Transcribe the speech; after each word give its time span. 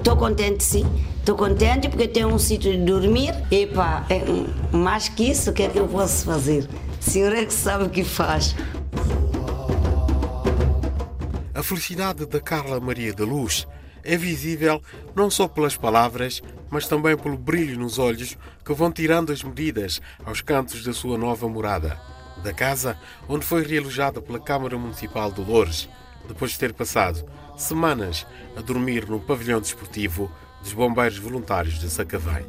Estou 0.00 0.16
contente 0.16 0.64
sim. 0.64 0.86
Estou 1.18 1.36
contente 1.36 1.86
porque 1.86 2.08
tenho 2.08 2.28
um 2.28 2.38
sítio 2.38 2.72
de 2.72 2.78
dormir. 2.78 3.34
Epa, 3.50 4.06
é, 4.08 4.22
mais 4.74 5.10
que 5.10 5.30
isso, 5.30 5.50
o 5.50 5.52
que 5.52 5.62
é 5.62 5.68
que 5.68 5.78
eu 5.78 5.86
posso 5.86 6.24
fazer? 6.24 6.66
O 6.98 7.04
senhor 7.04 7.34
é 7.34 7.44
que 7.44 7.52
sabe 7.52 7.84
o 7.84 7.90
que 7.90 8.02
faz. 8.02 8.56
A 11.54 11.62
felicidade 11.62 12.24
da 12.24 12.40
Carla 12.40 12.80
Maria 12.80 13.12
da 13.12 13.24
Luz 13.24 13.68
é 14.02 14.16
visível 14.16 14.80
não 15.14 15.30
só 15.30 15.46
pelas 15.46 15.76
palavras, 15.76 16.42
mas 16.70 16.88
também 16.88 17.14
pelo 17.14 17.36
brilho 17.36 17.78
nos 17.78 17.98
olhos 17.98 18.38
que 18.64 18.72
vão 18.72 18.90
tirando 18.90 19.30
as 19.30 19.42
medidas 19.42 20.00
aos 20.24 20.40
cantos 20.40 20.82
da 20.82 20.94
sua 20.94 21.18
nova 21.18 21.46
morada, 21.46 22.00
da 22.42 22.54
casa 22.54 22.96
onde 23.28 23.44
foi 23.44 23.62
realojada 23.66 24.22
pela 24.22 24.40
Câmara 24.40 24.78
Municipal 24.78 25.30
de 25.30 25.42
Loures, 25.42 25.90
depois 26.28 26.52
de 26.52 26.58
ter 26.58 26.72
passado 26.72 27.24
semanas 27.56 28.26
a 28.56 28.60
dormir 28.60 29.08
no 29.08 29.20
pavilhão 29.20 29.60
desportivo 29.60 30.30
dos 30.62 30.72
Bombeiros 30.72 31.18
Voluntários 31.18 31.78
de 31.78 31.88
Sacavém. 31.88 32.46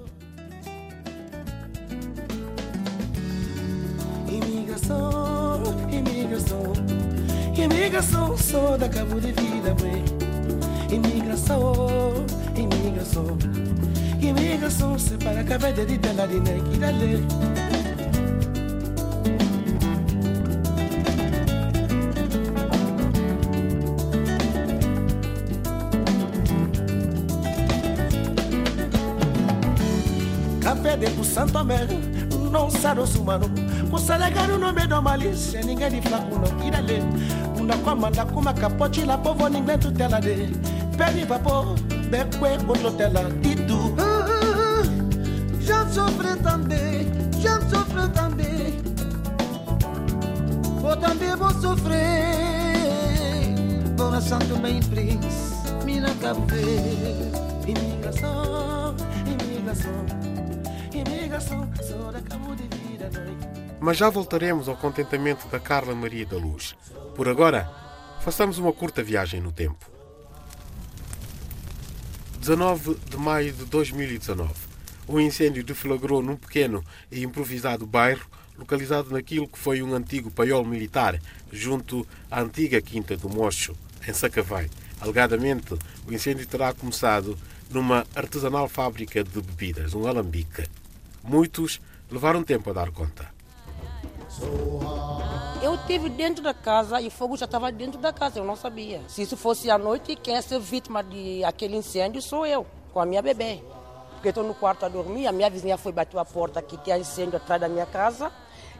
Imigração, 4.27 5.63
imigração, 5.91 6.73
imigração, 7.55 8.37
sou 8.37 8.77
da 8.77 8.89
cabo 8.89 9.19
de 9.19 9.31
vida, 9.33 9.75
bem. 9.75 10.03
Imigração, 10.93 12.25
imigração, 12.55 13.37
imigração, 14.21 14.99
se 14.99 15.17
para 15.17 15.43
caber 15.43 15.85
de 15.85 15.97
tela 15.97 16.27
de 16.27 16.39
nequidale. 16.39 18.00
De 31.01 31.09
pro 31.11 31.23
Santo 31.23 31.57
Américo, 31.57 31.99
não 32.51 32.69
sabe 32.69 33.01
o 33.01 33.19
humano. 33.19 33.49
Kusalegano 33.89 34.57
no 34.59 34.71
medo 34.71 35.01
malícia, 35.01 35.61
ninguém 35.63 35.89
de 35.89 36.01
flaco 36.07 36.35
não 36.35 36.57
tira 36.59 36.79
lê. 36.79 36.99
Una 37.59 37.75
comanda 37.77 38.23
kuma 38.25 38.53
capote 38.53 39.03
la 39.03 39.17
povo 39.17 39.47
ninguém 39.49 39.79
tutela 39.79 40.21
de. 40.21 40.53
Pede 40.95 41.25
vapor, 41.25 41.75
beque 42.09 42.37
outro 42.67 42.91
tela 42.91 43.23
titu. 43.41 43.95
Já 45.59 45.87
sofri 45.87 46.35
também, 46.43 47.07
já 47.39 47.59
sofri 47.61 48.07
também. 48.13 48.79
Vou 50.81 50.95
também 50.97 51.35
vou 51.35 51.49
sofrer. 51.61 52.01
Dona 53.95 54.21
Santo 54.21 54.55
Bem 54.57 54.79
Prince, 54.81 55.55
Mina 55.83 56.13
Cabo. 56.21 56.45
Imigração, 57.67 58.95
imigração, 59.25 60.05
Mas 63.79 63.97
já 63.97 64.09
voltaremos 64.09 64.67
ao 64.67 64.77
contentamento 64.77 65.47
da 65.47 65.59
Carla 65.59 65.95
Maria 65.95 66.25
da 66.25 66.37
Luz. 66.37 66.75
Por 67.15 67.27
agora, 67.27 67.69
façamos 68.21 68.57
uma 68.57 68.73
curta 68.73 69.01
viagem 69.01 69.41
no 69.41 69.51
tempo. 69.51 69.89
19 72.39 72.95
de 73.09 73.17
maio 73.17 73.53
de 73.53 73.65
2019. 73.65 74.53
Um 75.07 75.19
incêndio 75.19 75.63
deflagrou 75.63 76.21
num 76.21 76.35
pequeno 76.35 76.83
e 77.11 77.23
improvisado 77.23 77.85
bairro 77.85 78.29
localizado 78.57 79.11
naquilo 79.11 79.47
que 79.47 79.57
foi 79.57 79.81
um 79.81 79.93
antigo 79.93 80.29
paiol 80.29 80.63
militar 80.63 81.19
junto 81.51 82.07
à 82.29 82.41
antiga 82.41 82.81
Quinta 82.81 83.17
do 83.17 83.29
Mocho, 83.29 83.75
em 84.07 84.13
Sacavém. 84.13 84.69
Alegadamente, 84.99 85.75
o 86.07 86.13
incêndio 86.13 86.45
terá 86.45 86.73
começado 86.73 87.37
numa 87.71 88.05
artesanal 88.13 88.69
fábrica 88.69 89.23
de 89.23 89.41
bebidas, 89.41 89.93
um 89.93 90.05
alambique. 90.05 90.63
Muitos 91.23 91.79
levaram 92.09 92.43
tempo 92.43 92.69
a 92.69 92.73
dar 92.73 92.91
conta. 92.91 93.29
Eu 95.61 95.75
estive 95.75 96.09
dentro 96.09 96.43
da 96.43 96.53
casa 96.53 96.99
e 96.99 97.07
o 97.07 97.11
fogo 97.11 97.37
já 97.37 97.45
estava 97.45 97.71
dentro 97.71 97.99
da 97.99 98.11
casa, 98.11 98.39
eu 98.39 98.45
não 98.45 98.55
sabia. 98.55 99.01
Se 99.07 99.21
isso 99.21 99.37
fosse 99.37 99.69
à 99.69 99.77
noite, 99.77 100.15
quem 100.15 100.33
ia 100.33 100.41
ser 100.41 100.59
vítima 100.59 101.03
de 101.03 101.43
aquele 101.43 101.75
incêndio 101.75 102.21
sou 102.21 102.45
eu, 102.45 102.65
com 102.91 102.99
a 102.99 103.05
minha 103.05 103.21
bebê. 103.21 103.61
Porque 104.13 104.29
estou 104.29 104.43
no 104.43 104.53
quarto 104.53 104.85
a 104.85 104.89
dormir, 104.89 105.27
a 105.27 105.31
minha 105.31 105.49
vizinha 105.49 105.77
foi 105.77 105.91
bater 105.91 106.17
a 106.17 106.25
porta 106.25 106.61
que 106.61 106.77
tinha 106.77 106.97
incêndio 106.97 107.37
atrás 107.37 107.61
da 107.61 107.69
minha 107.69 107.85
casa. 107.85 108.31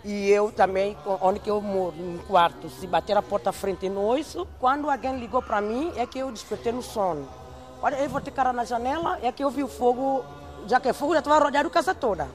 E 0.03 0.30
eu 0.30 0.51
também, 0.51 0.97
onde 1.22 1.40
que 1.40 1.50
eu 1.50 1.62
moro, 1.62 1.96
no 1.96 2.19
quarto, 2.24 2.68
se 2.69 2.88
bater 2.88 3.16
a 3.16 3.22
porta 3.22 3.51
à 3.51 3.53
frente 3.53 3.88
nós, 3.88 4.35
quando 4.59 4.90
alguém 4.90 5.19
ligou 5.19 5.41
para 5.41 5.62
mim, 5.62 5.91
é 5.96 6.07
que 6.07 6.18
eu 6.18 6.31
despertei 6.31 6.72
no 6.72 6.81
sono. 6.81 7.28
Olha, 7.84 7.97
eu 7.97 8.09
vou 8.09 8.19
ter 8.19 8.31
cara 8.31 8.51
na 8.51 8.63
janela, 8.63 9.19
é 9.22 9.31
que 9.31 9.44
eu 9.44 9.50
vi 9.51 9.63
o 9.63 9.68
fogo, 9.68 10.24
já 10.68 10.80
que 10.80 10.90
o 10.90 10.94
fogo 10.94 11.14
já 11.14 11.20
estava 11.20 11.48
a 11.48 11.70
casa 11.70 11.94
toda. 11.94 12.28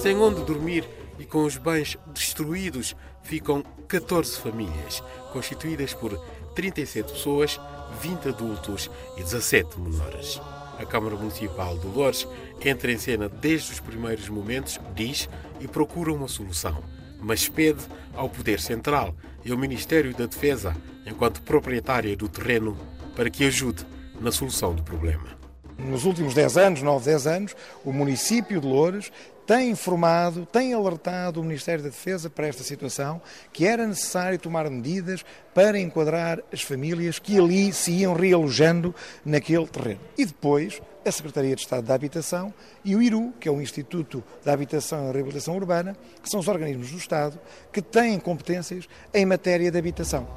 Sem 0.00 0.16
onde 0.16 0.42
dormir 0.44 0.88
e 1.18 1.24
com 1.24 1.44
os 1.44 1.56
bens 1.56 1.98
destruídos, 2.14 2.96
ficam 3.22 3.62
14 3.86 4.38
famílias, 4.38 5.02
constituídas 5.32 5.92
por 5.92 6.18
37 6.54 7.12
pessoas, 7.12 7.60
20 8.00 8.28
adultos 8.28 8.90
e 9.16 9.22
17 9.22 9.78
menores. 9.78 10.40
A 10.78 10.86
Câmara 10.86 11.14
Municipal 11.14 11.76
de 11.76 11.86
Loures 11.86 12.26
entra 12.64 12.90
em 12.90 12.96
cena 12.96 13.28
desde 13.28 13.72
os 13.72 13.80
primeiros 13.80 14.28
momentos, 14.28 14.80
diz, 14.94 15.28
e 15.60 15.68
procura 15.68 16.12
uma 16.12 16.28
solução, 16.28 16.82
mas 17.20 17.48
pede 17.48 17.84
ao 18.14 18.30
Poder 18.30 18.60
Central 18.60 19.14
e 19.44 19.52
ao 19.52 19.58
Ministério 19.58 20.14
da 20.14 20.24
Defesa, 20.24 20.74
enquanto 21.06 21.42
proprietária 21.42 22.16
do 22.16 22.28
terreno, 22.28 22.76
para 23.14 23.28
que 23.28 23.44
ajude 23.44 23.86
na 24.20 24.32
solução 24.32 24.74
do 24.74 24.82
problema. 24.82 25.39
Nos 25.86 26.04
últimos 26.04 26.34
10 26.34 26.56
anos, 26.56 26.82
9, 26.82 27.04
10 27.04 27.26
anos, 27.26 27.56
o 27.84 27.92
município 27.92 28.60
de 28.60 28.66
Loures 28.66 29.10
tem 29.46 29.70
informado, 29.70 30.46
tem 30.46 30.72
alertado 30.72 31.40
o 31.40 31.44
Ministério 31.44 31.82
da 31.82 31.90
Defesa 31.90 32.30
para 32.30 32.46
esta 32.46 32.62
situação, 32.62 33.20
que 33.52 33.66
era 33.66 33.84
necessário 33.84 34.38
tomar 34.38 34.70
medidas 34.70 35.24
para 35.52 35.76
enquadrar 35.78 36.40
as 36.52 36.62
famílias 36.62 37.18
que 37.18 37.36
ali 37.36 37.72
se 37.72 37.90
iam 37.90 38.14
realojando 38.14 38.94
naquele 39.24 39.66
terreno. 39.66 40.00
E 40.16 40.24
depois, 40.24 40.80
a 41.04 41.10
Secretaria 41.10 41.56
de 41.56 41.62
Estado 41.62 41.84
da 41.84 41.94
Habitação 41.94 42.54
e 42.84 42.94
o 42.94 43.02
IRU, 43.02 43.32
que 43.40 43.48
é 43.48 43.50
o 43.50 43.60
Instituto 43.60 44.22
da 44.44 44.52
Habitação 44.52 45.08
e 45.08 45.12
Reabilitação 45.12 45.56
Urbana, 45.56 45.96
que 46.22 46.30
são 46.30 46.38
os 46.38 46.46
organismos 46.46 46.92
do 46.92 46.98
Estado 46.98 47.36
que 47.72 47.82
têm 47.82 48.20
competências 48.20 48.88
em 49.12 49.26
matéria 49.26 49.70
de 49.70 49.78
habitação. 49.78 50.28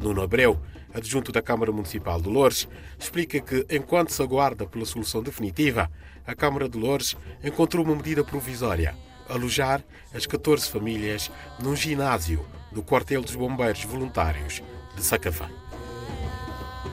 Nuno 0.00 0.22
Abreu, 0.22 0.60
adjunto 0.94 1.32
da 1.32 1.42
Câmara 1.42 1.72
Municipal 1.72 2.20
de 2.22 2.28
Loures, 2.28 2.68
explica 2.98 3.40
que, 3.40 3.66
enquanto 3.68 4.12
se 4.12 4.22
aguarda 4.22 4.66
pela 4.66 4.86
solução 4.86 5.22
definitiva, 5.22 5.90
a 6.26 6.34
Câmara 6.34 6.68
de 6.68 6.78
Loures 6.78 7.16
encontrou 7.42 7.84
uma 7.84 7.96
medida 7.96 8.24
provisória: 8.24 8.94
alojar 9.28 9.84
as 10.14 10.24
14 10.24 10.70
famílias 10.70 11.30
num 11.60 11.74
ginásio 11.74 12.46
do 12.72 12.82
Quartel 12.82 13.20
dos 13.20 13.34
Bombeiros 13.34 13.84
Voluntários 13.84 14.62
de 14.94 15.02
Sacavém. 15.02 15.50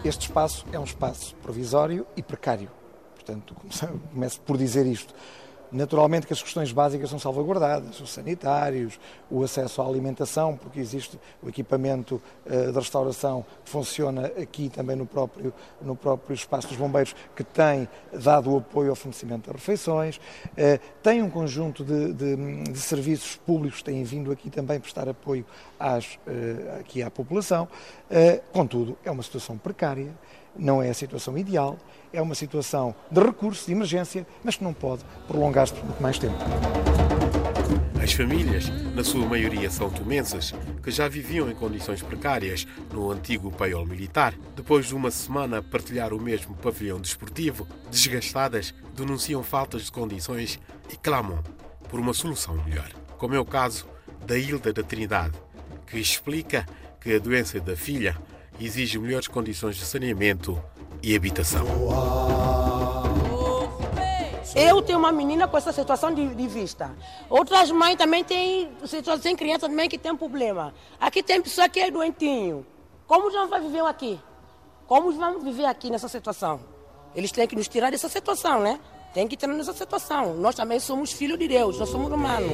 Este 0.04 0.28
espaço 0.28 0.66
é 0.72 0.80
um 0.80 0.84
espaço 0.84 1.36
provisório 1.36 2.08
e 2.18 2.24
precário. 2.24 2.70
Portanto, 3.14 3.56
começo 4.12 4.42
por 4.42 4.58
dizer 4.58 4.88
isto. 4.88 5.14
Naturalmente 5.72 6.28
que 6.28 6.34
as 6.34 6.44
questões 6.44 6.72
básicas 6.74 7.10
são 7.10 7.18
salvaguardadas, 7.18 8.00
os 8.02 8.12
sanitários, 8.12 9.00
o 9.30 9.42
acesso 9.42 9.82
à 9.82 9.88
alimentação, 9.88 10.58
porque 10.58 10.80
existe 10.80 11.18
o 11.42 11.48
equipamento 11.48 12.22
uh, 12.46 12.72
de 12.72 12.78
restauração 12.78 13.46
que 13.64 13.72
funciona 13.72 14.26
aqui 14.28 14.70
também 14.70 14.98
no 14.98 15.06
próprio, 15.06 15.54
no 15.82 15.96
próprio 15.96 16.34
espaço 16.34 16.68
dos 16.68 16.76
bombeiros, 16.76 17.16
que 17.34 17.44
tem 17.44 17.88
dado 18.12 18.52
o 18.52 18.58
apoio 18.58 18.90
ao 18.90 18.96
fornecimento 18.98 19.50
de 19.50 19.52
refeições, 19.56 20.18
uh, 20.18 20.80
tem 21.02 21.22
um 21.22 21.30
conjunto 21.30 21.86
de, 21.86 22.14
de, 22.14 22.64
de, 22.64 22.80
serviços 22.80 23.38
públicos 23.38 23.80
que 23.80 23.86
têm 23.86 24.04
vindo 24.04 24.30
aqui 24.30 24.50
também 24.50 24.78
prestar 24.78 25.08
apoio 25.08 25.46
às, 25.80 26.16
uh, 26.16 26.80
aqui 26.82 27.02
à 27.02 27.10
população. 27.10 27.68
contudo, 28.52 28.98
é 29.06 29.12
uma 29.12 29.24
situação 29.24 29.58
precária, 29.58 30.12
não 30.58 30.82
é 30.82 30.90
a 30.90 30.94
situação 30.94 31.38
ideal, 31.38 31.78
é 32.14 32.22
uma 32.22 32.36
situação 32.36 32.94
de 33.10 33.22
recurso, 33.22 33.66
de 33.66 33.72
emergência, 33.72 34.26
mas 34.44 34.56
que 34.56 34.64
não 34.64 34.74
pode 34.74 35.04
prolongar-se 35.28 35.74
por 35.74 35.86
muito 35.86 36.02
mais 36.02 36.18
tempo. 36.18 36.36
As 38.02 38.14
famílias, 38.14 38.68
na 38.96 39.04
sua 39.04 39.28
maioria 39.28 39.70
são 39.70 39.88
tomenses, 39.88 40.54
que 40.84 40.90
já 40.90 41.08
viviam 41.08 41.50
em 41.52 41.54
condições 41.54 42.02
precárias 42.02 42.66
no 42.92 43.12
antigo 43.12 43.52
paiol 43.52 43.86
militar, 43.86 44.34
depois 44.56 44.88
de 44.88 44.96
uma 44.96 45.12
semana 45.12 45.60
a 45.60 45.62
partilhar 45.62 46.12
o 46.12 46.20
mesmo 46.20 46.56
pavilhão 46.56 47.00
desportivo, 47.00 47.68
desgastadas, 47.92 48.74
denunciam 48.96 49.44
faltas 49.44 49.84
de 49.84 49.92
condições 49.92 50.60
e 50.92 50.98
clamam 50.98 51.44
por 51.90 52.00
uma 52.00 52.14
solução 52.14 52.56
melhor. 52.64 52.92
Como 53.20 53.36
é 53.36 53.40
o 53.40 53.46
caso 53.46 53.86
da 54.26 54.36
Hilda 54.36 54.74
da 54.74 54.82
Trindade, 54.82 55.38
que 55.86 56.00
explica 56.00 56.66
que 57.00 57.14
a 57.14 57.20
doença 57.20 57.60
da 57.60 57.76
filha 57.76 58.18
exige 58.66 59.00
melhores 59.00 59.28
condições 59.28 59.76
de 59.76 59.86
saneamento 59.86 60.62
e 61.02 61.16
habitação. 61.16 61.66
Eu 64.56 64.82
tenho 64.82 65.00
uma 65.00 65.12
menina 65.12 65.48
com 65.48 65.58
essa 65.58 65.72
situação 65.72 66.14
de, 66.14 66.36
de 66.36 66.48
vista. 66.48 66.92
Outras 67.30 67.72
mães 67.72 67.96
também 67.96 68.24
têm 68.24 68.70
situação, 68.86 69.20
tem 69.20 69.36
criança 69.36 69.68
também 69.68 69.90
que 69.90 69.98
tem 69.98 70.16
problema. 70.16 70.74
Aqui 71.00 71.24
tem 71.24 71.42
pessoa 71.42 71.70
que 71.70 71.80
é 71.80 71.90
doentinho. 71.90 72.66
Como 73.08 73.32
nós 73.32 73.50
vamos 73.50 73.68
viver 73.68 73.86
aqui? 73.86 74.20
Como 74.88 75.12
vamos 75.14 75.44
viver 75.44 75.66
aqui 75.66 75.90
nessa 75.90 76.08
situação? 76.10 76.60
Eles 77.16 77.32
têm 77.32 77.48
que 77.48 77.56
nos 77.56 77.68
tirar 77.68 77.92
dessa 77.92 78.10
situação, 78.10 78.62
né? 78.62 78.80
Tem 79.14 79.28
que 79.28 79.36
tirar 79.36 79.54
nessa 79.54 79.74
situação. 79.74 80.34
Nós 80.36 80.56
também 80.56 80.80
somos 80.80 81.12
filhos 81.12 81.40
de 81.40 81.48
Deus, 81.48 81.80
nós 81.80 81.90
somos 81.90 82.12
humanos. 82.12 82.52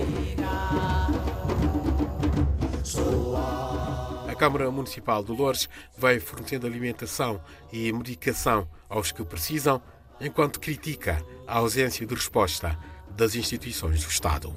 Câmara 4.37 4.69
Municipal 4.69 5.23
de 5.23 5.31
Lourdes 5.31 5.67
vai 5.97 6.19
fornecendo 6.19 6.67
alimentação 6.67 7.41
e 7.73 7.91
medicação 7.91 8.67
aos 8.87 9.11
que 9.11 9.23
precisam, 9.23 9.81
enquanto 10.21 10.59
critica 10.59 11.23
a 11.47 11.57
ausência 11.57 12.05
de 12.05 12.13
resposta 12.13 12.77
das 13.09 13.33
instituições 13.33 14.03
do 14.03 14.09
Estado. 14.09 14.53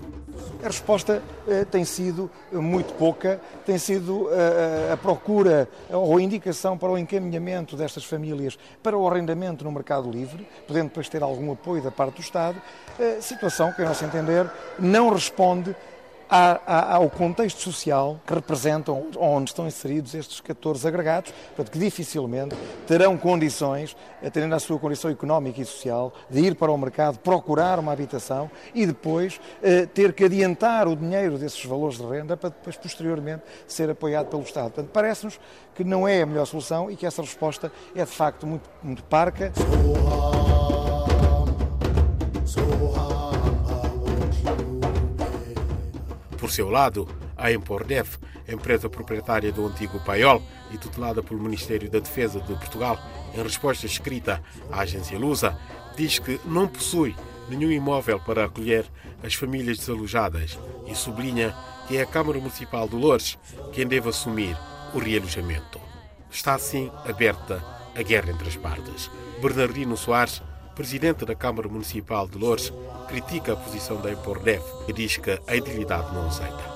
A 0.63 0.67
resposta 0.67 1.23
eh, 1.49 1.65
tem 1.65 1.83
sido 1.83 2.31
muito 2.53 2.93
pouca, 2.93 3.41
tem 3.65 3.79
sido 3.79 4.29
eh, 4.31 4.93
a 4.93 4.97
procura 4.99 5.67
ou 5.89 6.19
a 6.19 6.23
indicação 6.23 6.77
para 6.77 6.91
o 6.91 6.99
encaminhamento 6.99 7.75
destas 7.75 8.05
famílias 8.05 8.59
para 8.83 8.99
o 8.99 9.09
arrendamento 9.09 9.65
no 9.65 9.73
mercado 9.73 10.11
livre, 10.11 10.47
podendo 10.67 10.89
depois 10.89 11.09
ter 11.09 11.23
algum 11.23 11.51
apoio 11.53 11.83
da 11.83 11.91
parte 11.91 12.17
do 12.17 12.21
Estado, 12.21 12.61
eh, 12.99 13.19
situação 13.23 13.73
que, 13.73 13.81
a 13.81 13.87
nosso 13.87 14.05
entender, 14.05 14.51
não 14.79 15.09
responde 15.09 15.75
ao 16.31 17.11
contexto 17.11 17.61
social 17.61 18.21
que 18.25 18.33
representam, 18.33 19.09
onde 19.19 19.51
estão 19.51 19.67
inseridos 19.67 20.15
estes 20.15 20.41
14 20.41 20.87
agregados, 20.87 21.33
portanto, 21.49 21.73
que 21.73 21.79
dificilmente 21.79 22.55
terão 22.87 23.17
condições, 23.17 23.97
tendo 24.33 24.55
a 24.55 24.61
sua 24.61 24.79
condição 24.79 25.11
económica 25.11 25.61
e 25.61 25.65
social, 25.65 26.13
de 26.31 26.41
ir 26.41 26.55
para 26.55 26.71
o 26.71 26.79
mercado, 26.79 27.19
procurar 27.19 27.79
uma 27.79 27.93
habitação 27.93 28.51
e 28.75 28.87
depois 28.87 29.41
eh, 29.63 29.87
ter 29.87 30.13
que 30.13 30.25
adiantar 30.25 30.87
o 30.87 30.95
dinheiro 30.95 31.37
desses 31.37 31.65
valores 31.65 31.99
de 31.99 32.05
renda 32.07 32.37
para 32.37 32.51
depois, 32.51 32.77
posteriormente, 32.77 33.43
ser 33.67 33.91
apoiado 33.91 34.27
pelo 34.27 34.43
Estado. 34.43 34.71
Portanto, 34.71 34.91
parece-nos 34.93 35.41
que 35.75 35.83
não 35.83 36.07
é 36.07 36.23
a 36.23 36.27
melhor 36.27 36.47
solução 36.47 36.91
e 36.91 36.97
que 36.97 37.07
essa 37.07 37.23
resposta 37.23 37.73
é, 37.95 38.05
de 38.05 38.11
facto, 38.11 38.47
muito, 38.47 38.71
muito 38.83 39.03
parca. 39.05 39.53
Por 46.41 46.51
seu 46.51 46.71
lado, 46.71 47.07
a 47.37 47.53
Empordef, 47.53 48.17
empresa 48.49 48.89
proprietária 48.89 49.53
do 49.53 49.67
antigo 49.67 50.01
Paiol 50.01 50.43
e 50.71 50.79
tutelada 50.79 51.23
pelo 51.23 51.39
Ministério 51.39 51.91
da 51.91 51.99
Defesa 51.99 52.41
de 52.41 52.55
Portugal, 52.55 52.99
em 53.35 53.43
resposta 53.43 53.85
escrita 53.85 54.43
à 54.73 54.81
agência 54.81 55.19
Lusa, 55.19 55.55
diz 55.95 56.19
que 56.19 56.41
não 56.47 56.67
possui 56.67 57.15
nenhum 57.51 57.71
imóvel 57.71 58.19
para 58.19 58.47
acolher 58.47 58.87
as 59.23 59.35
famílias 59.35 59.79
desalojadas 59.79 60.59
e 60.87 60.95
sublinha 60.95 61.55
que 61.87 61.99
é 61.99 62.03
a 62.03 62.07
Câmara 62.07 62.39
Municipal 62.39 62.89
de 62.89 62.97
Lourdes 62.97 63.37
quem 63.75 63.87
deve 63.87 64.09
assumir 64.09 64.57
o 64.95 64.99
realojamento. 64.99 65.79
Está 66.31 66.55
assim 66.55 66.91
aberta 67.05 67.63
a 67.95 68.03
guerra 68.03 68.31
entre 68.31 68.49
as 68.49 68.57
partes. 68.57 69.11
Bernardino 69.43 69.97
Soares 69.97 70.43
presidente 70.75 71.25
da 71.25 71.35
Câmara 71.35 71.69
Municipal 71.69 72.27
de 72.27 72.39
Lourdes, 72.39 72.73
critica 73.09 73.53
a 73.53 73.57
posição 73.57 74.01
da 74.01 74.11
Empordef 74.11 74.65
e 74.89 74.93
diz 74.93 75.17
que 75.17 75.41
a 75.47 75.57
idilidade 75.57 76.15
não 76.15 76.27
aceita. 76.27 76.71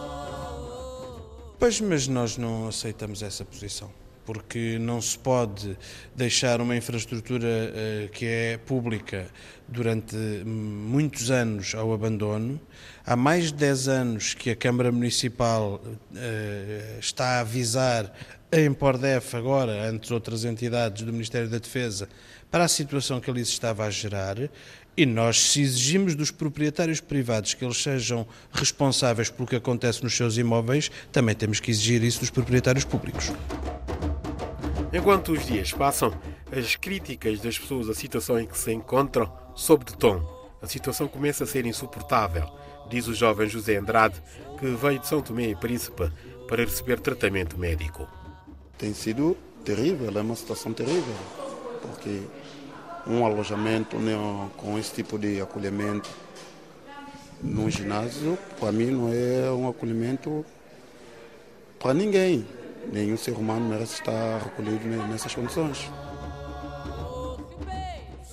Pois, 1.58 1.80
mas 1.80 2.06
nós 2.08 2.36
não 2.36 2.68
aceitamos 2.68 3.22
essa 3.22 3.44
posição 3.44 4.03
porque 4.24 4.78
não 4.78 5.00
se 5.00 5.18
pode 5.18 5.76
deixar 6.14 6.60
uma 6.60 6.76
infraestrutura 6.76 7.46
uh, 7.46 8.08
que 8.10 8.26
é 8.26 8.58
pública 8.58 9.26
durante 9.68 10.16
muitos 10.44 11.30
anos 11.30 11.74
ao 11.74 11.92
abandono. 11.92 12.60
Há 13.04 13.16
mais 13.16 13.46
de 13.46 13.54
10 13.54 13.88
anos 13.88 14.34
que 14.34 14.50
a 14.50 14.56
Câmara 14.56 14.90
Municipal 14.90 15.80
uh, 15.84 16.98
está 16.98 17.38
a 17.38 17.40
avisar 17.40 18.12
a 18.52 18.60
Empordef 18.60 19.34
agora, 19.34 19.90
antes 19.90 20.10
outras 20.10 20.44
entidades 20.44 21.02
do 21.02 21.12
Ministério 21.12 21.48
da 21.48 21.58
Defesa, 21.58 22.08
para 22.50 22.64
a 22.64 22.68
situação 22.68 23.20
que 23.20 23.28
ali 23.28 23.44
se 23.44 23.52
estava 23.52 23.84
a 23.84 23.90
gerar 23.90 24.36
e 24.96 25.04
nós, 25.04 25.50
se 25.50 25.60
exigimos 25.60 26.14
dos 26.14 26.30
proprietários 26.30 27.00
privados 27.00 27.52
que 27.54 27.64
eles 27.64 27.82
sejam 27.82 28.26
responsáveis 28.52 29.28
pelo 29.28 29.48
que 29.48 29.56
acontece 29.56 30.02
nos 30.04 30.16
seus 30.16 30.36
imóveis, 30.36 30.90
também 31.10 31.34
temos 31.34 31.58
que 31.58 31.70
exigir 31.70 32.02
isso 32.04 32.20
dos 32.20 32.30
proprietários 32.30 32.84
públicos. 32.84 33.32
Enquanto 34.96 35.32
os 35.32 35.44
dias 35.44 35.72
passam, 35.72 36.14
as 36.56 36.76
críticas 36.76 37.40
das 37.40 37.58
pessoas 37.58 37.88
à 37.88 37.94
situação 37.94 38.38
em 38.38 38.46
que 38.46 38.56
se 38.56 38.72
encontram 38.72 39.28
sob 39.52 39.84
de 39.84 39.96
tom. 39.96 40.22
A 40.62 40.68
situação 40.68 41.08
começa 41.08 41.42
a 41.42 41.46
ser 41.48 41.66
insuportável, 41.66 42.48
diz 42.88 43.08
o 43.08 43.12
jovem 43.12 43.48
José 43.48 43.74
Andrade, 43.74 44.22
que 44.56 44.66
veio 44.66 45.00
de 45.00 45.08
São 45.08 45.20
Tomé 45.20 45.48
e 45.48 45.56
Príncipe 45.56 46.12
para 46.46 46.64
receber 46.64 47.00
tratamento 47.00 47.58
médico. 47.58 48.06
Tem 48.78 48.94
sido 48.94 49.36
terrível, 49.64 50.16
é 50.16 50.22
uma 50.22 50.36
situação 50.36 50.72
terrível, 50.72 51.16
porque 51.82 52.22
um 53.04 53.26
alojamento 53.26 53.96
né, 53.96 54.14
com 54.56 54.78
esse 54.78 54.94
tipo 54.94 55.18
de 55.18 55.40
acolhimento 55.40 56.08
num 57.42 57.68
ginásio, 57.68 58.38
para 58.60 58.70
mim 58.70 58.92
não 58.92 59.12
é 59.12 59.50
um 59.50 59.68
acolhimento 59.68 60.46
para 61.80 61.92
ninguém. 61.92 62.46
Nenhum 62.92 63.16
ser 63.16 63.32
humano 63.32 63.68
merece 63.68 63.94
estar 63.94 64.38
recolhido 64.42 64.86
nessas 64.86 65.34
condições. 65.34 65.90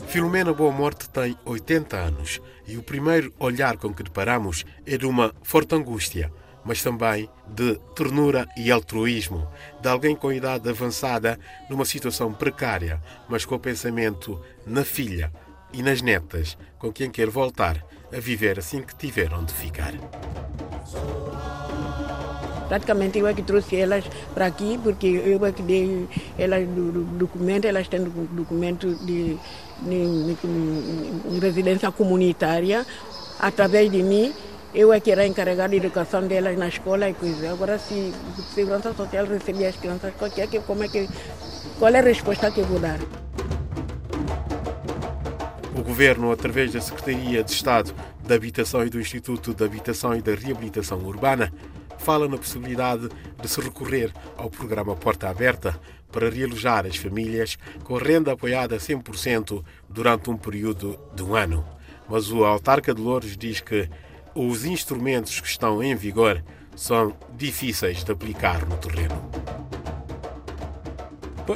Filomena 0.07 0.53
Boa 0.53 0.71
Morte 0.71 1.09
tem 1.09 1.37
80 1.45 1.95
anos 1.95 2.41
e 2.67 2.77
o 2.77 2.83
primeiro 2.83 3.33
olhar 3.39 3.77
com 3.77 3.93
que 3.93 4.03
deparamos 4.03 4.65
é 4.85 4.97
de 4.97 5.05
uma 5.05 5.33
forte 5.41 5.73
angústia 5.73 6.31
mas 6.63 6.81
também 6.81 7.29
de 7.47 7.75
ternura 7.95 8.47
e 8.55 8.71
altruísmo, 8.71 9.47
de 9.81 9.89
alguém 9.89 10.15
com 10.15 10.31
idade 10.31 10.69
avançada 10.69 11.39
numa 11.69 11.85
situação 11.85 12.33
precária, 12.33 13.01
mas 13.27 13.45
com 13.45 13.55
o 13.55 13.59
pensamento 13.59 14.39
na 14.65 14.83
filha 14.83 15.31
e 15.73 15.81
nas 15.81 16.01
netas, 16.01 16.57
com 16.77 16.91
quem 16.91 17.09
quer 17.09 17.29
voltar 17.29 17.83
a 18.13 18.19
viver 18.19 18.59
assim 18.59 18.81
que 18.81 18.95
tiver 18.95 19.33
onde 19.33 19.53
ficar. 19.53 19.93
Praticamente 22.71 23.19
eu 23.19 23.27
é 23.27 23.33
que 23.33 23.41
trouxe 23.41 23.75
elas 23.75 24.05
para 24.33 24.45
aqui, 24.45 24.79
porque 24.81 25.05
eu 25.05 25.45
é 25.45 25.51
que 25.51 25.61
dei 25.61 26.07
elas 26.39 26.65
do, 26.69 27.03
documento, 27.19 27.65
elas 27.65 27.89
têm 27.89 28.01
documento 28.31 28.95
de, 28.95 29.37
de, 29.81 30.35
de, 30.41 31.31
de 31.31 31.39
residência 31.41 31.91
comunitária, 31.91 32.85
através 33.37 33.91
de 33.91 34.01
mim 34.01 34.33
eu 34.73 34.93
é 34.93 35.01
que 35.01 35.11
era 35.11 35.27
encarregado 35.27 35.71
de 35.71 35.85
educação 35.85 36.25
delas 36.25 36.57
na 36.57 36.69
escola 36.69 37.09
e 37.09 37.13
coisa. 37.13 37.51
Agora, 37.51 37.77
se 37.77 38.13
a 38.39 38.53
segurança 38.55 38.93
social 38.93 39.25
receber 39.25 39.65
as 39.65 39.75
crianças, 39.75 40.13
qualquer 40.17 40.47
que, 40.47 40.61
como 40.61 40.85
é 40.85 40.87
que, 40.87 41.09
qual 41.77 41.93
é 41.93 41.99
a 41.99 42.01
resposta 42.01 42.49
que 42.51 42.61
eu 42.61 42.65
vou 42.65 42.79
dar? 42.79 42.99
O 45.75 45.83
Governo, 45.83 46.31
através 46.31 46.71
da 46.71 46.79
Secretaria 46.79 47.43
de 47.43 47.51
Estado 47.51 47.93
da 48.25 48.35
Habitação 48.35 48.85
e 48.85 48.89
do 48.89 48.97
Instituto 48.97 49.53
de 49.53 49.61
Habitação 49.61 50.15
e 50.15 50.21
da 50.21 50.33
Reabilitação 50.33 50.99
Urbana, 50.99 51.51
fala 52.01 52.27
na 52.27 52.37
possibilidade 52.37 53.07
de 53.39 53.47
se 53.47 53.61
recorrer 53.61 54.11
ao 54.35 54.49
programa 54.49 54.95
Porta 54.95 55.29
Aberta 55.29 55.79
para 56.11 56.29
realojar 56.29 56.85
as 56.85 56.95
famílias 56.95 57.57
com 57.83 57.95
renda 57.95 58.33
apoiada 58.33 58.75
100% 58.77 59.63
durante 59.87 60.29
um 60.29 60.35
período 60.35 60.99
de 61.15 61.23
um 61.23 61.35
ano. 61.35 61.65
Mas 62.09 62.31
o 62.31 62.43
autarca 62.43 62.93
de 62.93 62.99
Louros 62.99 63.37
diz 63.37 63.61
que 63.61 63.87
os 64.33 64.65
instrumentos 64.65 65.39
que 65.39 65.47
estão 65.47 65.81
em 65.81 65.95
vigor 65.95 66.43
são 66.75 67.15
difíceis 67.37 68.03
de 68.03 68.11
aplicar 68.11 68.67
no 68.67 68.77
terreno. 68.77 69.60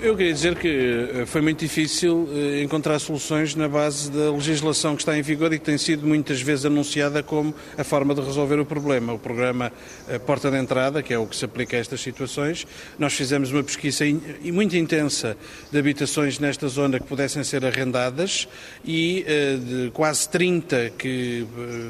Eu 0.01 0.15
queria 0.17 0.33
dizer 0.33 0.55
que 0.55 0.67
eh, 0.67 1.25
foi 1.25 1.41
muito 1.41 1.59
difícil 1.59 2.27
eh, 2.31 2.63
encontrar 2.63 2.97
soluções 2.99 3.55
na 3.55 3.67
base 3.67 4.11
da 4.11 4.31
legislação 4.31 4.95
que 4.95 5.01
está 5.01 5.17
em 5.17 5.21
vigor 5.21 5.53
e 5.53 5.59
que 5.59 5.65
tem 5.65 5.77
sido 5.77 6.05
muitas 6.07 6.41
vezes 6.41 6.65
anunciada 6.65 7.21
como 7.21 7.53
a 7.77 7.83
forma 7.83 8.15
de 8.15 8.21
resolver 8.21 8.59
o 8.59 8.65
problema. 8.65 9.13
O 9.13 9.19
programa 9.19 9.71
eh, 10.07 10.17
Porta 10.17 10.49
de 10.49 10.57
Entrada, 10.57 11.03
que 11.03 11.13
é 11.13 11.19
o 11.19 11.25
que 11.25 11.35
se 11.35 11.45
aplica 11.45 11.77
a 11.77 11.79
estas 11.79 12.01
situações, 12.01 12.65
nós 12.97 13.13
fizemos 13.13 13.51
uma 13.51 13.63
pesquisa 13.63 14.03
muito 14.43 14.75
intensa 14.75 15.37
de 15.71 15.77
habitações 15.77 16.39
nesta 16.39 16.67
zona 16.67 16.99
que 16.99 17.05
pudessem 17.05 17.43
ser 17.43 17.63
arrendadas 17.63 18.47
e 18.83 19.23
de 19.59 19.91
quase 19.91 20.27
30 20.29 20.91
que 20.97 21.45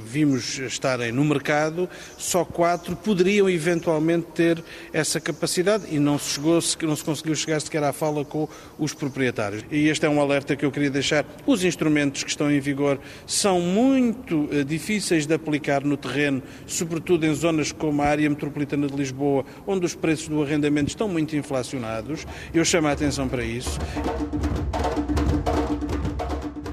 vimos 0.06 0.60
estarem 0.60 1.12
no 1.12 1.24
mercado, 1.24 1.90
só 2.18 2.44
quatro 2.44 2.96
poderiam 2.96 3.50
eventualmente 3.50 4.28
ter 4.34 4.64
essa 4.94 5.20
capacidade 5.20 5.86
e 5.90 6.00
não 6.00 6.20
se, 6.20 6.34
chegou, 6.34 6.60
não 6.84 6.96
se 6.96 7.04
conseguiu 7.04 7.36
chegar 7.36 7.60
sequer 7.62 7.84
à 7.84 7.94
fala 7.96 8.24
com 8.24 8.48
os 8.78 8.94
proprietários. 8.94 9.64
E 9.72 9.88
este 9.88 10.06
é 10.06 10.10
um 10.10 10.22
alerta 10.22 10.56
que 10.56 10.66
eu 10.66 10.72
queria 10.72 10.90
deixar. 10.90 11.26
Os 11.46 11.64
instrumentos 11.64 12.24
que 12.24 12.30
estão 12.30 12.52
em 12.52 12.60
vigor 12.60 13.00
são 13.26 13.60
muito 13.60 14.46
uh, 14.46 14.64
difíceis 14.64 15.26
de 15.26 15.34
aplicar 15.34 15.84
no 15.84 15.98
terreno, 15.98 16.44
sobretudo 16.68 17.26
em 17.26 17.34
zonas 17.34 17.72
como 17.72 18.02
a 18.02 18.06
área 18.06 18.30
metropolitana 18.30 18.88
de 18.88 18.96
Lisboa, 18.96 19.46
onde 19.66 19.86
os 19.86 19.96
preços 19.96 20.28
do 20.28 20.44
arrendamento 20.44 20.90
estão 20.90 21.08
muito 21.08 21.36
inflacionados. 21.36 22.26
Eu 22.54 22.66
chamo 22.66 22.88
a 22.88 22.92
atenção 22.92 23.28
para 23.28 23.44
isso. 23.44 23.80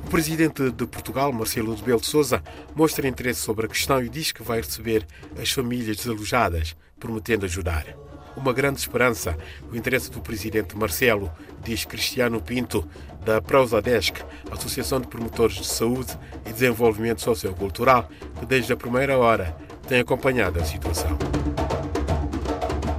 O 0.04 0.10
presidente 0.10 0.70
de 0.70 0.86
Portugal, 0.86 1.32
Marcelo 1.32 1.74
de 1.74 1.82
Belo 1.82 2.04
Souza, 2.04 2.42
mostra 2.74 3.08
interesse 3.08 3.40
sobre 3.40 3.64
a 3.66 3.68
questão 3.68 4.02
e 4.02 4.08
diz 4.10 4.30
que 4.30 4.42
vai 4.42 4.60
receber 4.60 5.06
as 5.40 5.50
famílias 5.50 5.96
desalojadas, 5.96 6.76
prometendo 7.00 7.46
ajudar. 7.46 8.11
Uma 8.36 8.52
grande 8.52 8.80
esperança. 8.80 9.36
O 9.70 9.76
interesse 9.76 10.10
do 10.10 10.20
presidente 10.20 10.76
Marcelo, 10.76 11.30
diz 11.62 11.84
Cristiano 11.84 12.40
Pinto, 12.40 12.86
da 13.24 13.40
Prosadesc, 13.40 14.22
Associação 14.50 15.00
de 15.00 15.06
Promotores 15.06 15.56
de 15.56 15.66
Saúde 15.66 16.18
e 16.46 16.52
Desenvolvimento 16.52 17.22
Sociocultural, 17.22 18.08
que 18.38 18.46
desde 18.46 18.72
a 18.72 18.76
primeira 18.76 19.16
hora 19.18 19.56
tem 19.86 20.00
acompanhado 20.00 20.60
a 20.60 20.64
situação. 20.64 21.16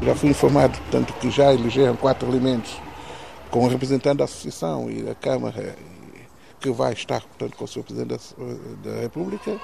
Já 0.02 0.16
fui 0.16 0.30
informado, 0.30 0.78
portanto, 0.80 1.13
que 1.20 1.30
já 1.30 1.54
elegeram 1.54 1.96
quatro 1.96 2.28
elementos 2.28 2.78
com 3.50 3.66
o 3.66 3.68
representante 3.68 4.18
da 4.18 4.25
Associação 4.25 4.90
e 4.90 5.02
da 5.02 5.16
Câmara, 5.16 5.75
que 6.60 6.72
vai 6.72 6.94
estar, 6.94 7.22
portanto, 7.22 7.56
com 7.56 7.66
o 7.66 7.68
Sr. 7.68 7.84
Presidente 7.84 8.36
da 8.84 9.02
República, 9.02 9.60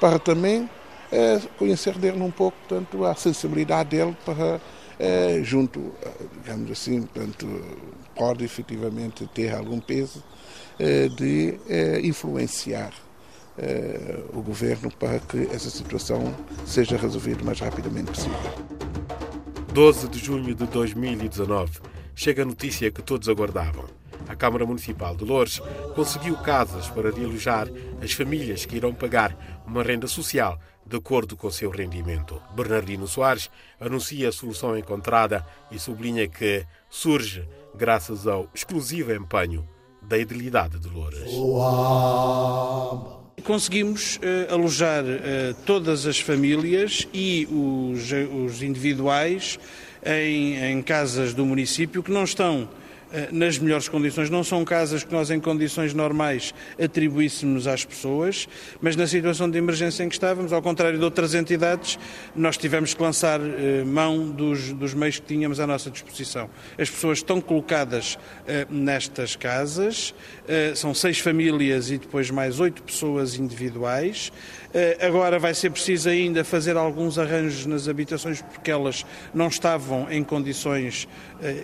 para 0.00 0.18
também 0.18 0.68
é, 1.10 1.40
conhecer 1.58 1.98
dele 1.98 2.20
um 2.20 2.30
pouco, 2.30 2.56
portanto, 2.68 3.04
a 3.04 3.14
sensibilidade 3.14 3.90
dele 3.90 4.16
para, 4.24 4.60
é, 5.00 5.40
junto, 5.42 5.92
digamos 6.42 6.70
assim, 6.70 7.02
portanto, 7.02 7.46
pode 8.14 8.44
efetivamente 8.44 9.26
ter 9.34 9.54
algum 9.54 9.80
peso 9.80 10.22
é, 10.78 11.08
de 11.08 11.58
influenciar 12.04 12.92
o 14.32 14.40
governo 14.40 14.90
para 14.90 15.18
que 15.18 15.48
essa 15.52 15.68
situação 15.68 16.34
seja 16.64 16.96
resolvida 16.96 17.42
o 17.42 17.44
mais 17.44 17.60
rapidamente 17.60 18.10
possível. 18.10 18.38
12 19.74 20.08
de 20.08 20.18
junho 20.18 20.54
de 20.54 20.66
2019, 20.66 21.80
chega 22.14 22.42
a 22.42 22.46
notícia 22.46 22.90
que 22.90 23.02
todos 23.02 23.28
aguardavam. 23.28 23.99
A 24.30 24.36
Câmara 24.36 24.64
Municipal 24.64 25.16
de 25.16 25.24
Lourdes 25.24 25.60
conseguiu 25.96 26.36
casas 26.36 26.88
para 26.88 27.08
alojar 27.08 27.66
as 28.00 28.12
famílias 28.12 28.64
que 28.64 28.76
irão 28.76 28.94
pagar 28.94 29.36
uma 29.66 29.82
renda 29.82 30.06
social 30.06 30.56
de 30.86 30.96
acordo 30.96 31.36
com 31.36 31.48
o 31.48 31.52
seu 31.52 31.68
rendimento. 31.68 32.40
Bernardino 32.54 33.08
Soares 33.08 33.50
anuncia 33.80 34.28
a 34.28 34.32
solução 34.32 34.78
encontrada 34.78 35.44
e 35.72 35.80
sublinha 35.80 36.28
que 36.28 36.64
surge 36.88 37.44
graças 37.74 38.28
ao 38.28 38.48
exclusivo 38.54 39.12
empenho 39.12 39.68
da 40.00 40.16
Idilidade 40.16 40.78
de 40.78 40.88
Louras. 40.88 41.28
Conseguimos 43.42 44.16
uh, 44.16 44.54
alojar 44.54 45.02
uh, 45.02 45.54
todas 45.66 46.06
as 46.06 46.20
famílias 46.20 47.08
e 47.12 47.48
os, 47.50 48.10
os 48.46 48.62
individuais 48.62 49.58
em, 50.06 50.56
em 50.56 50.80
casas 50.82 51.34
do 51.34 51.44
município 51.44 52.00
que 52.00 52.12
não 52.12 52.22
estão 52.22 52.68
nas 53.32 53.58
melhores 53.58 53.88
condições. 53.88 54.30
Não 54.30 54.44
são 54.44 54.64
casas 54.64 55.02
que 55.04 55.12
nós, 55.12 55.30
em 55.30 55.40
condições 55.40 55.92
normais, 55.94 56.54
atribuíssemos 56.82 57.66
às 57.66 57.84
pessoas, 57.84 58.48
mas 58.80 58.96
na 58.96 59.06
situação 59.06 59.50
de 59.50 59.58
emergência 59.58 60.04
em 60.04 60.08
que 60.08 60.14
estávamos, 60.14 60.52
ao 60.52 60.62
contrário 60.62 60.98
de 60.98 61.04
outras 61.04 61.34
entidades, 61.34 61.98
nós 62.34 62.56
tivemos 62.56 62.94
que 62.94 63.02
lançar 63.02 63.40
eh, 63.40 63.84
mão 63.84 64.30
dos, 64.30 64.72
dos 64.72 64.94
meios 64.94 65.18
que 65.18 65.26
tínhamos 65.26 65.60
à 65.60 65.66
nossa 65.66 65.90
disposição. 65.90 66.48
As 66.78 66.88
pessoas 66.88 67.18
estão 67.18 67.40
colocadas 67.40 68.18
eh, 68.46 68.66
nestas 68.70 69.36
casas, 69.36 70.14
são 70.74 70.92
seis 70.92 71.20
famílias 71.20 71.90
e 71.90 71.98
depois 71.98 72.28
mais 72.28 72.58
oito 72.58 72.82
pessoas 72.82 73.36
individuais. 73.36 74.32
Agora 75.00 75.38
vai 75.38 75.52
ser 75.52 75.70
preciso 75.70 76.08
ainda 76.08 76.44
fazer 76.44 76.76
alguns 76.76 77.18
arranjos 77.18 77.66
nas 77.66 77.88
habitações 77.88 78.40
porque 78.40 78.70
elas 78.70 79.04
não 79.34 79.48
estavam 79.48 80.10
em 80.10 80.22
condições 80.22 81.08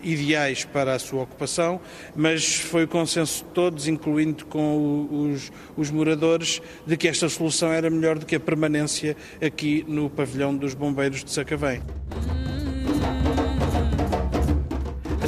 ideais 0.03 0.65
para 0.65 0.95
a 0.95 0.99
sua 0.99 1.23
ocupação 1.23 1.37
ocupação, 1.37 1.81
mas 2.15 2.57
foi 2.57 2.85
o 2.85 2.89
consenso 2.89 3.45
de 3.45 3.51
todos, 3.51 3.87
incluindo 3.87 4.47
com 4.47 5.31
os, 5.33 5.53
os 5.77 5.91
moradores, 5.91 6.61
de 6.87 6.97
que 6.97 7.07
esta 7.07 7.29
solução 7.29 7.71
era 7.71 7.89
melhor 7.91 8.19
do 8.19 8.27
que 8.27 8.35
a 8.35 8.41
permanência 8.41 9.17
aqui 9.41 9.85
no 9.87 10.11
pavilhão 10.11 10.57
dos 10.57 10.75
bombeiros 10.75 11.23
de 11.23 11.31
Sacavém. 11.31 11.83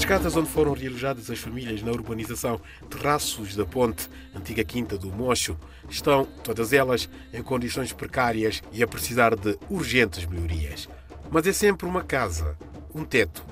As 0.09 0.17
casas 0.17 0.37
onde 0.37 0.49
foram 0.49 0.73
realojadas 0.73 1.31
as 1.31 1.39
famílias 1.39 1.83
na 1.83 1.93
urbanização 1.93 2.59
Terraços 2.89 3.55
da 3.55 3.67
Ponte, 3.67 4.09
antiga 4.35 4.65
Quinta 4.65 4.97
do 4.97 5.13
Mocho, 5.13 5.55
estão, 5.87 6.27
todas 6.43 6.73
elas, 6.73 7.11
em 7.31 7.43
condições 7.43 7.93
precárias 7.93 8.63
e 8.73 8.83
a 8.83 8.87
precisar 8.87 9.37
de 9.37 9.59
urgentes 9.69 10.25
melhorias. 10.25 10.89
Mas 11.31 11.47
é 11.47 11.53
sempre 11.53 11.87
uma 11.87 12.03
casa, 12.03 12.57
um 12.95 13.05
teto, 13.05 13.45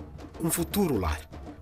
um 0.43 0.51
futuro 0.51 0.99
lar 0.99 1.21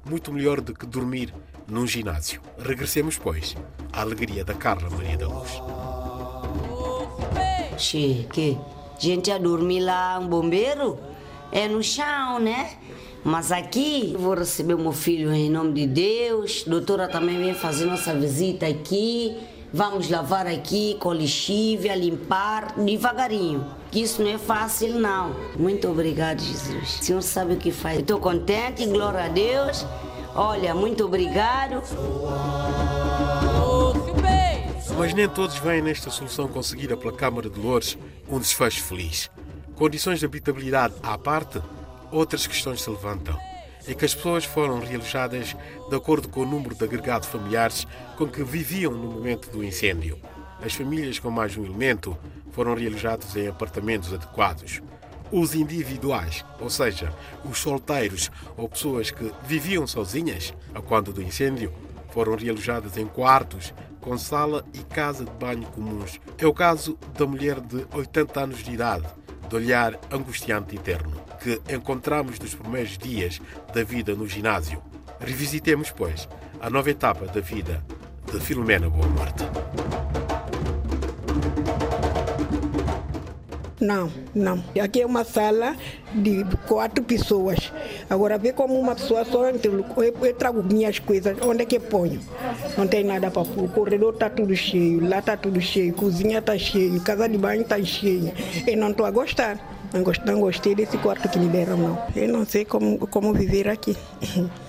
muito 0.08 0.32
melhor 0.32 0.60
do 0.60 0.72
que 0.72 0.86
dormir 0.86 1.34
num 1.66 1.88
ginásio. 1.88 2.40
Regressemos, 2.56 3.18
pois, 3.18 3.56
à 3.92 4.02
alegria 4.02 4.44
da 4.44 4.54
Carla 4.54 4.88
Maria 4.90 5.18
da 5.18 5.26
Luz. 5.26 5.50
Che, 7.78 8.28
que? 8.32 8.56
Gente 9.00 9.32
a 9.32 9.38
dormir 9.38 9.80
lá, 9.80 10.20
um 10.20 10.28
bombeiro? 10.28 11.00
É 11.50 11.66
no 11.66 11.82
chão, 11.82 12.38
né? 12.38 12.78
Mas 13.24 13.50
aqui 13.50 14.14
vou 14.18 14.34
receber 14.34 14.76
meu 14.76 14.92
filho 14.92 15.32
em 15.32 15.50
nome 15.50 15.72
de 15.72 15.86
Deus. 15.86 16.62
A 16.66 16.70
doutora 16.70 17.08
também 17.08 17.38
vem 17.38 17.54
fazer 17.54 17.86
nossa 17.86 18.12
visita 18.12 18.66
aqui. 18.66 19.34
Vamos 19.72 20.08
lavar 20.10 20.46
aqui 20.46 20.96
com 21.00 21.12
lixívia, 21.12 21.96
limpar 21.96 22.74
devagarinho. 22.76 23.66
Que 23.90 24.02
isso 24.02 24.22
não 24.22 24.30
é 24.30 24.38
fácil, 24.38 25.00
não. 25.00 25.34
Muito 25.56 25.88
obrigado, 25.88 26.40
Jesus. 26.40 27.00
O 27.00 27.04
Senhor 27.04 27.22
sabe 27.22 27.54
o 27.54 27.56
que 27.56 27.72
faz. 27.72 27.98
Estou 27.98 28.20
contente, 28.20 28.86
glória 28.86 29.24
a 29.24 29.28
Deus. 29.28 29.86
Olha, 30.34 30.74
muito 30.74 31.04
obrigado. 31.04 31.82
Mas 34.96 35.12
nem 35.12 35.28
todos 35.28 35.56
vêm 35.56 35.82
nesta 35.82 36.10
solução 36.10 36.46
conseguida 36.46 36.96
pela 36.96 37.12
Câmara 37.12 37.50
de 37.50 37.58
Lourdes 37.58 37.98
um 38.28 38.38
desfecho 38.38 38.82
feliz. 38.82 39.30
Condições 39.74 40.20
de 40.20 40.26
habitabilidade 40.26 40.94
à 41.02 41.18
parte, 41.18 41.60
outras 42.14 42.46
questões 42.46 42.80
se 42.80 42.88
levantam 42.88 43.36
é 43.86 43.92
que 43.92 44.04
as 44.04 44.14
pessoas 44.14 44.44
foram 44.44 44.78
realojadas 44.78 45.54
de 45.90 45.96
acordo 45.96 46.28
com 46.28 46.40
o 46.40 46.46
número 46.46 46.74
de 46.74 46.84
agregados 46.84 47.28
familiares 47.28 47.86
com 48.16 48.26
que 48.26 48.42
viviam 48.42 48.92
no 48.92 49.10
momento 49.10 49.50
do 49.50 49.62
incêndio. 49.62 50.18
As 50.64 50.72
famílias 50.72 51.18
com 51.18 51.30
mais 51.30 51.56
um 51.56 51.64
elemento 51.64 52.16
foram 52.52 52.74
realojadas 52.74 53.36
em 53.36 53.48
apartamentos 53.48 54.12
adequados. 54.12 54.80
Os 55.30 55.54
individuais, 55.54 56.44
ou 56.60 56.70
seja, 56.70 57.12
os 57.44 57.58
solteiros 57.58 58.30
ou 58.56 58.68
pessoas 58.68 59.10
que 59.10 59.30
viviam 59.42 59.86
sozinhas 59.86 60.54
a 60.74 60.80
quando 60.80 61.12
do 61.12 61.20
incêndio, 61.20 61.72
foram 62.10 62.36
realojadas 62.36 62.96
em 62.96 63.06
quartos 63.06 63.74
com 64.00 64.16
sala 64.16 64.64
e 64.72 64.78
casa 64.78 65.24
de 65.24 65.30
banho 65.32 65.66
comuns. 65.66 66.20
É 66.38 66.46
o 66.46 66.54
caso 66.54 66.96
da 67.18 67.26
mulher 67.26 67.60
de 67.60 67.84
80 67.92 68.40
anos 68.40 68.62
de 68.62 68.72
idade, 68.72 69.06
de 69.54 69.56
olhar 69.56 69.98
angustiante 70.10 70.74
e 70.74 70.78
terno, 70.78 71.12
que 71.40 71.60
encontramos 71.72 72.40
nos 72.40 72.54
primeiros 72.54 72.98
dias 72.98 73.40
da 73.72 73.84
vida 73.84 74.14
no 74.14 74.26
ginásio. 74.26 74.82
Revisitemos, 75.20 75.92
pois, 75.92 76.28
a 76.60 76.68
nova 76.68 76.90
etapa 76.90 77.26
da 77.26 77.40
vida 77.40 77.84
de 78.32 78.40
Filomena 78.40 78.90
Boa 78.90 79.06
Morte. 79.06 79.44
Não, 83.80 84.10
não. 84.34 84.64
Aqui 84.82 85.02
é 85.02 85.06
uma 85.06 85.24
sala 85.24 85.76
de 86.14 86.44
quatro 86.66 87.04
pessoas. 87.04 87.72
Agora 88.08 88.38
vê 88.38 88.52
como 88.52 88.78
uma 88.78 88.94
pessoa 88.94 89.24
só 89.24 89.48
eu, 89.48 89.54
eu 90.22 90.34
trago 90.34 90.62
minhas 90.62 90.98
coisas, 90.98 91.36
onde 91.42 91.62
é 91.62 91.66
que 91.66 91.76
eu 91.76 91.80
ponho? 91.80 92.20
Não 92.76 92.86
tem 92.86 93.04
nada 93.04 93.30
para 93.30 93.44
pôr. 93.44 93.64
O 93.64 93.68
corredor 93.68 94.14
está 94.14 94.28
tudo 94.28 94.54
cheio, 94.54 95.06
lá 95.08 95.18
está 95.18 95.36
tudo 95.36 95.60
cheio, 95.60 95.92
cozinha 95.94 96.38
está 96.38 96.56
cheio, 96.58 97.00
casa 97.00 97.28
de 97.28 97.38
banho 97.38 97.62
está 97.62 97.82
cheia. 97.82 98.34
Eu 98.66 98.76
não 98.76 98.90
estou 98.90 99.06
a 99.06 99.10
gostar. 99.10 99.58
Não 100.26 100.40
gostei 100.40 100.74
desse 100.74 100.98
quarto 100.98 101.28
que 101.28 101.38
me 101.38 101.48
deram, 101.48 101.76
não. 101.76 102.02
Eu 102.16 102.28
não 102.28 102.44
sei 102.44 102.64
como, 102.64 102.98
como 103.06 103.32
viver 103.32 103.68
aqui. 103.68 103.96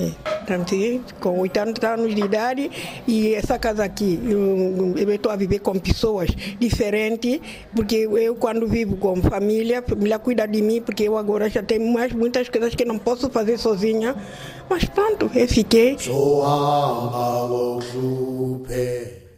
É, 0.00 1.00
com 1.20 1.40
80 1.40 1.88
anos 1.88 2.14
de 2.14 2.22
idade 2.22 2.70
e 3.06 3.34
essa 3.34 3.58
casa 3.58 3.84
aqui, 3.84 4.18
eu, 4.24 4.94
eu 4.96 5.14
estou 5.14 5.30
a 5.30 5.36
viver 5.36 5.60
com 5.60 5.78
pessoas 5.78 6.30
diferentes, 6.58 7.40
porque 7.74 7.96
eu 7.96 8.34
quando 8.34 8.66
vivo 8.66 8.96
com 8.96 9.20
família, 9.22 9.80
a 9.80 9.82
família 9.82 10.18
cuida 10.18 10.48
de 10.48 10.62
mim, 10.62 10.80
porque 10.80 11.04
eu 11.04 11.16
agora 11.16 11.48
já 11.48 11.62
tenho 11.62 11.92
mais 11.92 12.12
muitas 12.12 12.48
coisas 12.48 12.74
que 12.74 12.84
não 12.84 12.98
posso 12.98 13.30
fazer 13.30 13.58
sozinha. 13.58 14.16
Mas 14.68 14.84
pronto, 14.86 15.30
eu 15.34 15.46
fiquei. 15.46 15.96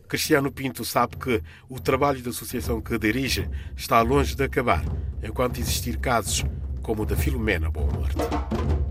Cristiano 0.09 0.53
Pinto 0.53 0.85
sabe 0.85 1.17
que 1.17 1.43
o 1.69 1.81
trabalho 1.81 2.23
da 2.23 2.31
associação 2.31 2.81
que 2.81 2.99
dirige 2.99 3.49
está 3.77 4.01
longe 4.03 4.35
de 4.35 4.45
acabar, 4.45 4.85
enquanto 5.23 5.59
existir 5.59 5.97
casos 5.99 6.45
como 6.83 7.03
o 7.03 7.07
da 7.07 7.17
Filomena 7.17 7.71
Boa 7.71 7.91
Morte. 7.93 8.82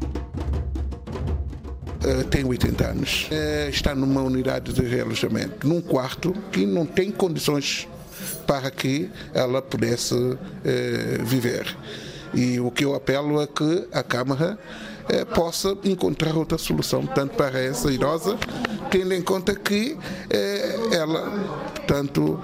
Uh, 2.02 2.24
tem 2.24 2.44
80 2.44 2.84
anos, 2.84 3.30
uh, 3.30 3.70
está 3.70 3.94
numa 3.94 4.24
unidade 4.24 4.74
de 4.74 4.82
realojamento, 4.82 5.68
num 5.68 5.80
quarto 5.80 6.34
que 6.52 6.66
não 6.66 6.84
tem 6.84 7.12
condições 7.12 7.88
para 8.48 8.72
que 8.72 9.08
ela 9.36 9.62
pudesse 9.62 10.16
uh, 10.16 10.40
viver. 11.24 11.78
E 12.34 12.60
o 12.60 12.72
que 12.72 12.86
eu 12.86 12.96
apelo 12.96 13.40
é 13.40 13.46
que 13.46 13.88
a 13.92 14.02
Câmara 14.02 14.58
possa 15.36 15.78
encontrar 15.84 16.36
outra 16.38 16.58
solução, 16.58 17.06
tanto 17.06 17.36
para 17.36 17.60
essa 17.60 17.92
idosa, 17.92 18.38
tendo 18.90 19.14
em 19.14 19.22
conta 19.22 19.54
que 19.54 19.98
ela, 20.94 21.30
portanto, 21.76 22.40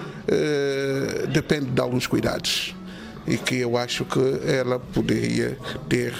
depende 1.31 1.67
de 1.67 1.79
alguns 1.79 2.05
cuidados. 2.05 2.75
e 3.25 3.37
que 3.37 3.55
eu 3.55 3.77
acho 3.77 4.03
que 4.03 4.19
ela 4.45 4.79
poderia 4.79 5.57
ter 5.87 6.13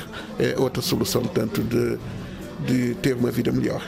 outra 0.58 0.82
solução, 0.82 1.24
tanto 1.24 1.62
de, 1.62 1.98
de 2.66 2.96
ter 2.96 3.16
uma 3.16 3.32
vida 3.32 3.52
melhor. 3.52 3.84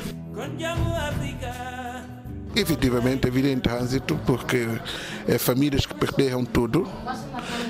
Efetivamente, 2.56 3.28
a 3.28 3.32
vida 3.32 3.48
em 3.48 3.60
trânsito, 3.60 4.20
porque 4.26 4.68
é 5.28 5.38
famílias 5.38 5.86
que 5.86 5.94
perderam 5.94 6.44
tudo 6.44 6.90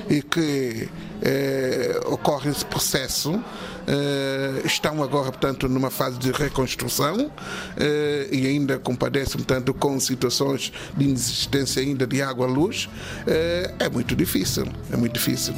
e 0.08 0.22
que 0.22 0.88
é, 1.22 2.00
ocorre 2.06 2.50
esse 2.50 2.64
processo. 2.64 3.42
É, 3.86 4.62
estão 4.64 5.02
agora, 5.02 5.32
portanto, 5.32 5.68
numa 5.68 5.90
fase 5.90 6.18
de 6.18 6.30
reconstrução 6.30 7.30
é, 7.76 8.28
e 8.30 8.46
ainda 8.46 8.78
compadecem, 8.78 9.36
portanto, 9.36 9.74
com 9.74 9.98
situações 9.98 10.72
de 10.96 11.04
inexistência 11.04 11.82
ainda 11.82 12.06
de 12.06 12.22
água 12.22 12.46
à 12.46 12.48
luz. 12.48 12.88
É, 13.26 13.74
é 13.80 13.88
muito 13.88 14.16
difícil, 14.16 14.66
é 14.92 14.96
muito 14.96 15.12
difícil. 15.12 15.54